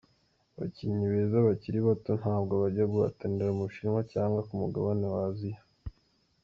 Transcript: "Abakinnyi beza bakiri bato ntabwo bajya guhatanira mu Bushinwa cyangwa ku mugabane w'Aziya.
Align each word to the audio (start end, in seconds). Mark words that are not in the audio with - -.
"Abakinnyi 0.53 1.05
beza 1.13 1.37
bakiri 1.47 1.79
bato 1.87 2.11
ntabwo 2.21 2.53
bajya 2.63 2.85
guhatanira 2.93 3.49
mu 3.55 3.63
Bushinwa 3.67 4.01
cyangwa 4.13 4.39
ku 4.47 4.53
mugabane 4.61 5.05
w'Aziya. 5.15 5.61